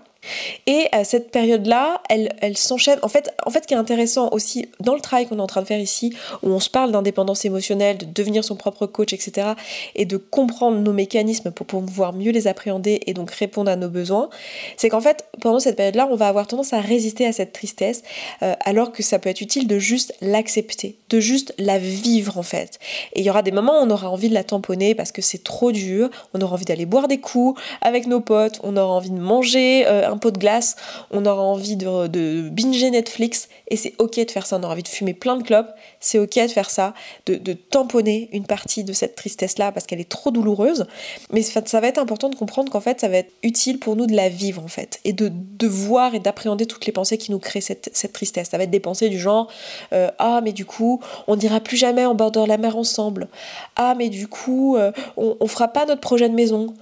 [0.67, 2.99] Et à cette période-là, elle, elle s'enchaîne.
[3.01, 5.47] En fait, en fait, ce qui est intéressant aussi dans le travail qu'on est en
[5.47, 9.13] train de faire ici, où on se parle d'indépendance émotionnelle, de devenir son propre coach,
[9.13, 9.49] etc.,
[9.95, 13.89] et de comprendre nos mécanismes pour pouvoir mieux les appréhender et donc répondre à nos
[13.89, 14.29] besoins,
[14.77, 18.03] c'est qu'en fait, pendant cette période-là, on va avoir tendance à résister à cette tristesse,
[18.43, 22.43] euh, alors que ça peut être utile de juste l'accepter, de juste la vivre en
[22.43, 22.79] fait.
[23.13, 25.21] Et il y aura des moments où on aura envie de la tamponner parce que
[25.21, 28.93] c'est trop dur, on aura envie d'aller boire des coups avec nos potes, on aura
[28.93, 29.85] envie de manger.
[29.87, 30.75] Euh, un pot de glace,
[31.11, 34.83] on aura envie de, binger Netflix, et c'est ok de faire ça, on aura envie
[34.83, 35.69] de fumer plein de clopes,
[35.99, 36.93] c'est ok de faire ça,
[37.25, 40.85] de, tamponner une partie de cette tristesse-là parce qu'elle est trop douloureuse,
[41.31, 44.07] mais ça va être important de comprendre qu'en fait ça va être utile pour nous
[44.07, 45.31] de la vivre en fait, et de,
[45.67, 48.49] voir et d'appréhender toutes les pensées qui nous créent cette, cette tristesse.
[48.49, 49.47] Ça va être des pensées du genre
[49.93, 53.27] euh, Ah mais du coup on n'ira plus jamais en bord de la mer ensemble,
[53.75, 56.73] Ah mais du coup euh, on, on fera pas notre projet de maison,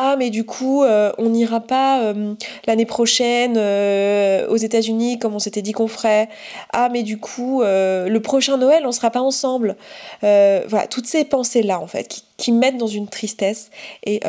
[0.00, 2.34] ah mais du coup euh, on n'ira pas euh,
[2.68, 6.28] l'année prochaine euh, aux États-Unis comme on s'était dit qu'on ferait.
[6.72, 9.76] Ah mais du coup le prochain Noël on sera pas ensemble.
[10.22, 13.70] voilà toutes ces pensées là en fait qui, mettent dans une tristesse
[14.06, 14.20] et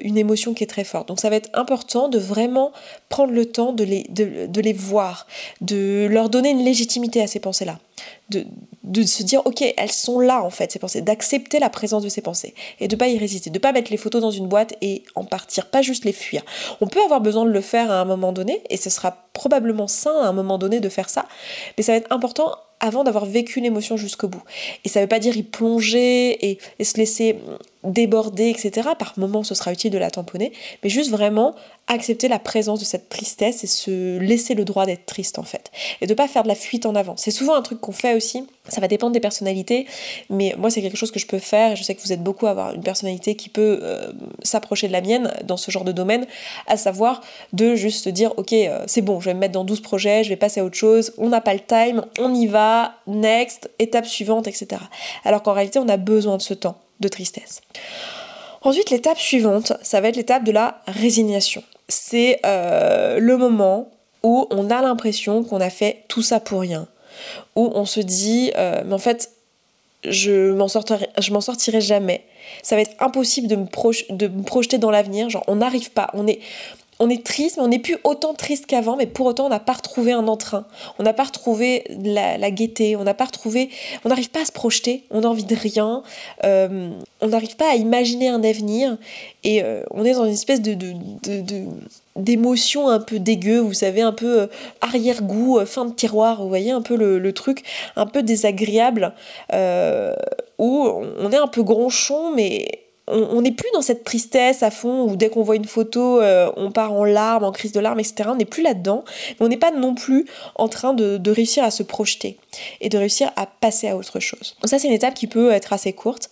[0.00, 1.08] une émotion qui est très forte.
[1.08, 2.72] Donc ça va être important de vraiment
[3.10, 5.26] prendre le temps de les, voir,
[5.60, 7.78] de leur donner une légitimité à ces pensées là
[8.30, 12.08] de, se dire ok elles sont là en fait ces pensées d'accepter la présence de
[12.08, 14.74] ces pensées et de pas y résister de pas mettre les photos dans une boîte
[14.80, 16.42] et en partir pas juste les fuir
[16.80, 19.86] on peut avoir besoin de le faire à un moment donné et ce sera probablement
[19.86, 21.26] sain à un moment donné de faire ça
[21.76, 24.42] mais ça va être important avant d'avoir vécu l'émotion jusqu'au bout.
[24.84, 27.36] Et ça ne veut pas dire y plonger et, se laisser
[27.84, 28.88] déborder, etc.
[28.98, 31.54] Par moments, ce sera utile de la tamponner, mais juste vraiment
[31.86, 35.70] accepter la présence de cette tristesse et se laisser le droit d'être triste en fait.
[36.00, 37.16] Et de pas faire de la fuite en avant.
[37.16, 39.86] C'est souvent un truc qu'on fait Ça va dépendre des personnalités,
[40.28, 41.76] mais moi c'est quelque chose que je peux faire.
[41.76, 44.92] Je sais que vous êtes beaucoup à avoir une personnalité qui peut euh, s'approcher de
[44.92, 46.26] la mienne dans ce genre de domaine,
[46.66, 47.20] à savoir
[47.52, 50.28] de juste dire ok euh, c'est bon, je vais me mettre dans 12 projets, je
[50.28, 54.06] vais passer à autre chose, on n'a pas le time, on y va, next, étape
[54.06, 54.80] suivante, etc.
[55.24, 57.62] Alors qu'en réalité on a besoin de ce temps de tristesse.
[58.62, 63.90] Ensuite, l'étape suivante, ça va être l'étape de la résignation c'est euh, le moment
[64.22, 66.86] où on a l'impression qu'on a fait tout ça pour rien.
[67.56, 69.30] Où on se dit, euh, mais en fait,
[70.04, 72.24] je m'en sortirai, je m'en sortirai jamais.
[72.62, 73.66] Ça va être impossible de me,
[74.12, 75.28] de me projeter dans l'avenir.
[75.28, 76.10] Genre, on n'arrive pas.
[76.14, 76.40] On est,
[77.00, 79.58] on est triste, mais on n'est plus autant triste qu'avant, mais pour autant on n'a
[79.58, 80.66] pas retrouvé un entrain,
[80.98, 83.70] on n'a pas retrouvé la, gaieté, on n'a pas retrouvé,
[84.04, 86.02] on n'arrive pas à se projeter, on a envie de rien,
[86.44, 86.90] euh,
[87.22, 88.98] on n'arrive pas à imaginer un avenir,
[89.44, 90.76] et euh, on est dans une espèce de,
[92.16, 94.46] d'émotion un peu dégueu, vous savez, un peu euh,
[94.82, 97.62] arrière-goût, fin de tiroir, vous voyez un peu le, truc
[97.96, 99.14] un peu désagréable,
[100.58, 105.04] où on est un peu gronchon, mais on n'est plus dans cette tristesse à fond
[105.04, 108.00] où dès qu'on voit une photo, euh, on part en larmes, en crise de larmes,
[108.00, 108.28] etc.
[108.32, 109.04] On n'est plus là-dedans,
[109.38, 112.38] mais on n'est pas non plus en train de, réussir à se projeter
[112.80, 114.56] et de réussir à passer à autre chose.
[114.60, 116.30] Donc ça, c'est une étape qui peut être assez courte.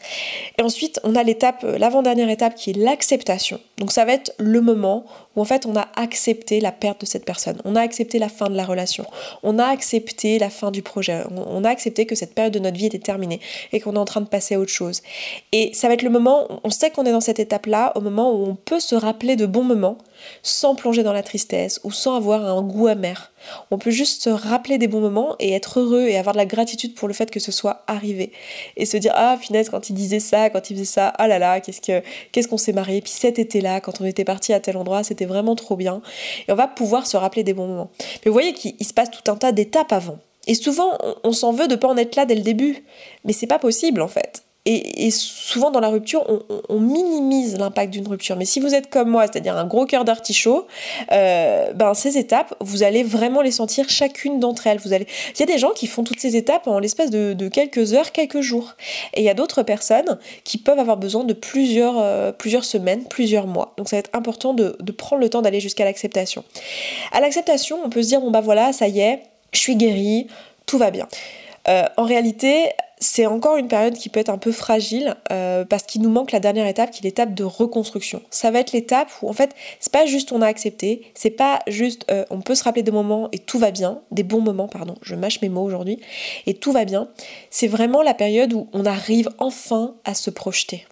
[0.58, 3.60] Et ensuite, on a l'étape, euh, l'avant-dernière étape qui est l'acceptation.
[3.78, 5.04] Donc ça va être le moment
[5.40, 8.48] en fait on a accepté la perte de cette personne, on a accepté la fin
[8.48, 9.04] de la relation,
[9.42, 12.76] on a accepté la fin du projet, on a accepté que cette période de notre
[12.76, 13.40] vie était terminée
[13.72, 15.02] et qu'on est en train de passer à autre chose.
[15.52, 18.32] Et ça va être le moment, on sait qu'on est dans cette étape-là, au moment
[18.32, 19.98] où on peut se rappeler de bons moments
[20.42, 23.32] sans plonger dans la tristesse ou sans avoir un goût amer.
[23.70, 26.46] On peut juste se rappeler des bons moments et être heureux et avoir de la
[26.46, 28.32] gratitude pour le fait que ce soit arrivé.
[28.76, 31.38] Et se dire Ah, finesse, quand il disait ça, quand il faisait ça, ah là
[31.38, 32.02] là, qu'est-ce que
[32.32, 33.00] qu'est-ce qu'on s'est marié.
[33.00, 36.02] Puis cet été-là, quand on était parti à tel endroit, c'était vraiment trop bien.
[36.46, 37.90] Et on va pouvoir se rappeler des bons moments.
[37.98, 40.18] Mais vous voyez qu'il se passe tout un tas d'étapes avant.
[40.46, 42.82] Et souvent, on, s'en veut de pas en être là dès le début.
[43.24, 44.42] Mais c'est pas possible en fait.
[44.70, 46.26] Et, souvent dans la rupture,
[46.68, 48.36] on, minimise l'impact d'une rupture.
[48.36, 50.66] Mais si vous êtes comme moi, c'est-à-dire un gros cœur d'artichaut,
[51.10, 54.78] euh, ben ces étapes, vous allez vraiment les sentir chacune d'entre elles.
[54.84, 58.12] Il y a des gens qui font toutes ces étapes en l'espace de, quelques heures,
[58.12, 58.74] quelques jours.
[59.14, 63.46] Et il y a d'autres personnes qui peuvent avoir besoin de plusieurs, euh, semaines, plusieurs
[63.46, 63.72] mois.
[63.78, 66.44] Donc ça va être important de, de prendre le temps d'aller jusqu'à l'acceptation.
[67.12, 70.26] À l'acceptation, on peut se dire, bon bah voilà, ça y est, je suis guérie,
[70.66, 71.08] tout va bien.
[71.68, 75.84] Euh, en réalité, c'est encore une période qui peut être un peu fragile euh, parce
[75.84, 78.22] qu'il nous manque la dernière étape qui est l'étape de reconstruction.
[78.30, 81.60] Ça va être l'étape où en fait c'est pas juste on a accepté, c'est pas
[81.66, 84.68] juste euh, on peut se rappeler des moments et tout va bien, des bons moments
[84.68, 86.00] pardon, je mâche mes mots aujourd'hui
[86.46, 87.08] et tout va bien.
[87.50, 90.86] C'est vraiment la période où on arrive enfin à se projeter.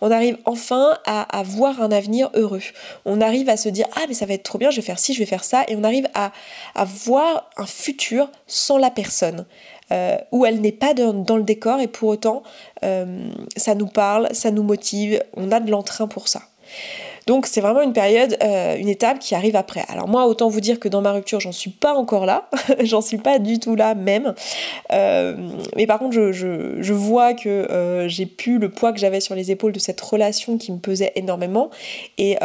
[0.00, 2.62] On arrive enfin à, voir un avenir heureux.
[3.04, 4.98] On arrive à se dire ah mais ça va être trop bien, je vais faire
[4.98, 6.32] ci, je vais faire ça, et on arrive à,
[6.74, 9.44] à voir un futur sans la personne.
[9.90, 12.42] Euh, où elle n'est pas dans, le décor et pour autant
[12.84, 16.42] euh, ça nous parle, ça nous motive, on a de l'entrain pour ça.
[17.28, 19.84] Donc c'est vraiment une période, euh, une étape qui arrive après.
[19.88, 22.48] Alors moi, autant vous dire que dans ma rupture, j'en suis pas encore là,
[22.80, 24.34] j'en suis pas du tout là même.
[24.92, 25.36] Euh,
[25.76, 29.50] mais par contre, je, vois que euh, j'ai pu le poids que j'avais sur les
[29.50, 31.68] épaules de cette relation qui me pesait énormément
[32.16, 32.38] et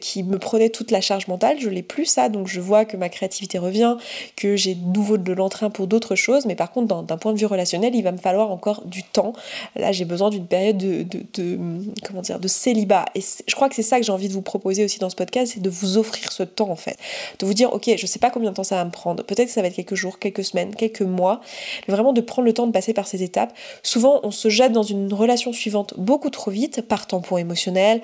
[0.00, 1.58] qui me prenait toute la charge mentale.
[1.60, 3.96] Je l'ai plus ça, donc je vois que ma créativité revient,
[4.34, 6.44] que j'ai de nouveau de l'entrain pour d'autres choses.
[6.44, 9.32] Mais par contre, d'un point de vue relationnel, il va me falloir encore du temps.
[9.76, 11.58] Là, j'ai besoin d'une période de, de,
[12.02, 13.04] comment dire, de célibat.
[13.14, 15.16] Et je crois que c'est ça que j'ai envie de vous proposer aussi dans ce
[15.16, 16.96] podcast, c'est de vous offrir ce temps en fait.
[17.38, 19.22] De vous dire, ok, je sais pas combien de temps ça va me prendre.
[19.24, 21.40] Peut-être que ça va être quelques jours, quelques semaines, quelques mois.
[21.86, 23.52] Mais vraiment de prendre le temps de passer par ces étapes.
[23.82, 28.00] Souvent, on se jette dans une relation suivante beaucoup trop vite, par tampon émotionnel,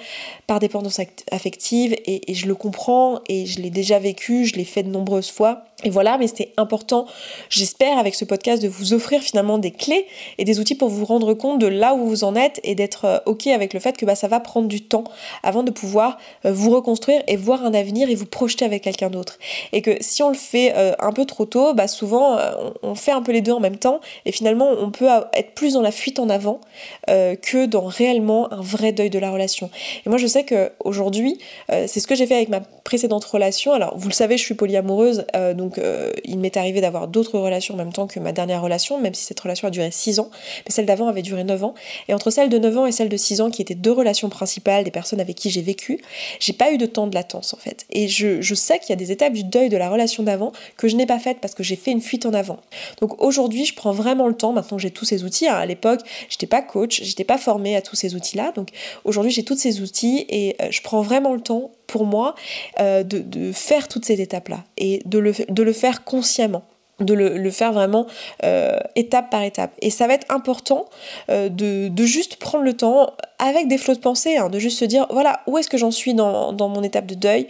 [0.46, 1.94] par dépendance affective.
[2.06, 5.30] Et, et je le comprends et je l'ai déjà vécu, je l'ai fait de nombreuses
[5.30, 5.64] fois.
[5.84, 7.06] Et voilà, mais c'était important,
[7.48, 11.06] j'espère, avec ce podcast, de vous offrir finalement des clés et des outils pour vous
[11.06, 13.96] rendre compte de là où vous en êtes et d'être euh, OK avec le fait
[13.96, 15.04] que bah, ça va prendre du temps
[15.42, 19.08] avant de pouvoir euh, vous reconstruire et voir un avenir et vous projeter avec quelqu'un
[19.08, 19.38] d'autre.
[19.72, 22.38] Et que si on le fait euh, un peu trop tôt, bah, souvent
[22.82, 25.74] on fait un peu les deux en même temps et finalement on peut être plus
[25.74, 26.60] dans la fuite en avant
[27.06, 29.70] que dans réellement un vrai deuil de la relation.
[30.06, 31.38] Et moi je sais qu'aujourd'hui,
[31.68, 33.72] c'est ce que j'ai fait avec ma précédente relation.
[33.72, 37.38] Alors vous le savez, je suis polyamoureuse, donc donc euh, il m'est arrivé d'avoir d'autres
[37.38, 40.18] relations en même temps que ma dernière relation, même si cette relation a duré 6
[40.18, 40.28] ans,
[40.66, 41.74] mais celle d'avant avait duré 9 ans.
[42.08, 44.28] Et entre celle de 9 ans et celle de 6 ans, qui étaient deux relations
[44.28, 46.00] principales, des personnes avec qui j'ai vécu,
[46.40, 47.86] j'ai pas eu de temps de latence en fait.
[47.90, 50.88] Et je, sais qu'il y a des étapes du deuil de la relation d'avant que
[50.88, 52.58] je n'ai pas faites parce que j'ai fait une fuite en avant.
[53.00, 55.46] Donc aujourd'hui, je prends vraiment le temps, maintenant j'ai tous ces outils.
[55.46, 55.54] Hein.
[55.54, 58.50] À l'époque, j'étais pas coach, j'étais pas formée à tous ces outils-là.
[58.56, 58.70] Donc
[59.04, 62.36] aujourd'hui, j'ai tous ces outils et euh, je prends vraiment le temps pour moi
[62.78, 66.62] euh, de, faire toutes ces étapes-là et de le, de le faire consciemment
[67.00, 68.06] de le, faire vraiment
[68.44, 69.72] euh, étape par étape.
[69.80, 70.84] Et ça va être important
[71.30, 74.84] euh, de, juste prendre le temps avec des flots de pensée, hein, de juste se
[74.84, 77.48] dire, voilà, où est-ce que j'en suis dans, dans, mon étape de deuil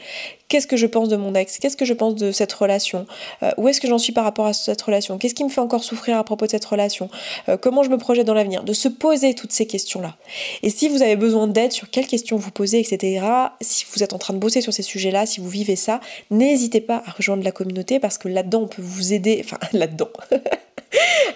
[0.50, 1.58] Qu'est-ce que je pense de mon ex?
[1.58, 3.06] Qu'est-ce que je pense de cette relation?
[3.44, 5.16] Euh, Où est-ce que j'en suis par rapport à cette relation?
[5.16, 7.08] Qu'est-ce qui me fait encore souffrir à propos de cette relation?
[7.48, 8.64] Euh, Comment je me projette dans l'avenir?
[8.64, 10.16] De se poser toutes ces questions-là.
[10.64, 13.24] Et si vous avez besoin d'aide sur quelles questions vous posez, etc.,
[13.60, 16.00] si vous êtes en train de bosser sur ces sujets-là, si vous vivez ça,
[16.32, 20.08] n'hésitez pas à rejoindre la communauté parce que là-dedans, on peut vous aider, enfin là-dedans.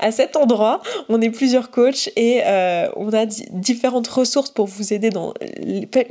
[0.00, 4.92] À cet endroit, on est plusieurs coachs et euh, on a différentes ressources pour vous
[4.92, 5.34] aider dans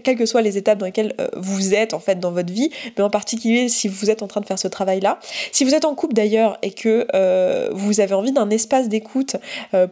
[0.03, 2.69] quelles que soient les étapes dans lesquelles euh, vous êtes en fait dans votre vie,
[2.97, 5.19] mais en particulier si vous êtes en train de faire ce travail-là.
[5.51, 9.35] Si vous êtes en couple d'ailleurs et que euh, vous avez envie d'un espace d'écoute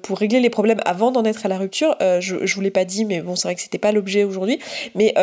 [0.02, 2.86] pour régler les problèmes avant d'en être à la rupture, je, je vous l'ai pas
[2.86, 4.60] dit, mais bon c'est vrai que c'était pas l'objet aujourd'hui,
[4.96, 5.14] mais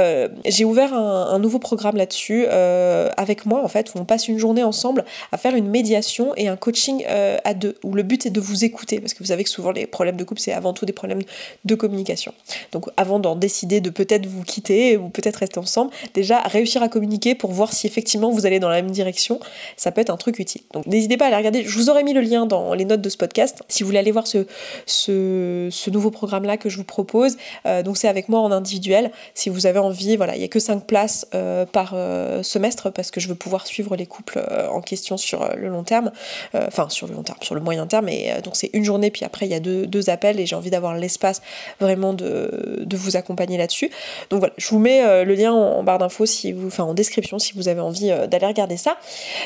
[0.46, 4.38] j'ai ouvert un, un, nouveau programme là-dessus avec moi en fait où on passe une
[4.38, 8.31] journée ensemble à faire une médiation et un coaching à deux où le but c'est
[8.31, 10.72] de vous écouter, parce que vous savez que souvent les problèmes de couple, c'est avant
[10.72, 11.22] tout des problèmes
[11.64, 12.33] de communication.
[12.72, 16.88] Donc avant d'en décider de peut-être vous quitter ou peut-être rester ensemble, déjà réussir à
[16.88, 19.40] communiquer pour voir si effectivement vous allez dans la même direction,
[19.76, 20.62] ça peut être un truc utile.
[20.72, 23.00] Donc n'hésitez pas à aller regarder, je vous aurais mis le lien dans les notes
[23.00, 24.46] de ce podcast, si vous voulez aller voir ce,
[24.87, 27.37] ce, nouveau programme-là que je vous propose.
[27.66, 30.48] Euh, donc c'est avec moi en individuel, si vous avez envie, voilà, il n'y a
[30.48, 34.44] que 5 places euh, par euh, semestre, parce que je veux pouvoir suivre les couples
[34.70, 36.11] en question sur le long terme,
[36.54, 39.10] enfin sur le long terme, sur le moyen terme, mais euh, donc c'est une journée,
[39.10, 41.42] puis après il y a deux, appels et j'ai envie d'avoir l'espace
[41.80, 43.90] vraiment de, vous accompagner là-dessus.
[44.30, 47.38] Donc voilà, je vous mets euh, le lien en, barre d'infos, si enfin en description
[47.38, 48.96] si vous avez envie euh, d'aller regarder ça.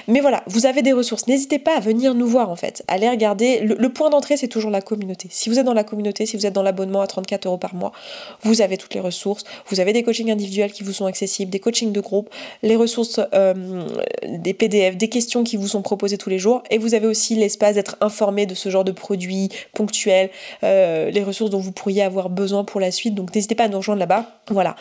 [0.06, 1.26] Mais voilà, vous avez des ressources.
[1.26, 2.84] N'hésitez pas à venir nous voir en fait.
[2.86, 3.60] Allez regarder.
[3.60, 5.28] Le, point d'entrée, c'est toujours la communauté.
[5.30, 7.74] Si vous êtes dans la communauté, si vous êtes dans l'abonnement à 34 euros par
[7.74, 7.92] mois,
[8.42, 9.44] vous avez toutes les ressources.
[9.66, 12.30] Vous avez des coachings individuels qui vous sont accessibles, des coachings de groupe,
[12.62, 13.20] les ressources,
[14.26, 16.62] des PDF, des questions qui vous sont proposées tous les jours.
[16.70, 20.30] Et vous avez aussi l'espace d'être informé de ce genre de de produits ponctuels,
[20.62, 23.14] euh, les ressources dont vous pourriez avoir besoin pour la suite.
[23.14, 24.40] Donc n'hésitez pas à nous rejoindre là-bas.
[24.48, 24.76] Voilà.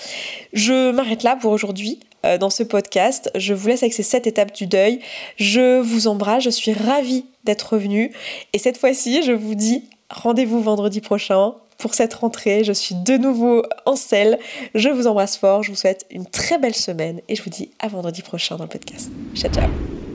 [0.53, 3.31] Je m'arrête là pour aujourd'hui euh, dans ce podcast.
[3.35, 4.99] Je vous laisse avec ces sept étapes du deuil.
[5.37, 8.11] Je vous embrasse, je suis ravie d'être revenue.
[8.53, 12.63] Et cette fois-ci, je vous dis rendez-vous vendredi prochain pour cette rentrée.
[12.63, 14.37] Je suis de nouveau en selle.
[14.75, 15.63] Je vous embrasse fort.
[15.63, 18.65] Je vous souhaite une très belle semaine et je vous dis à vendredi prochain dans
[18.65, 19.09] le podcast.
[19.33, 20.10] Ciao, ciao.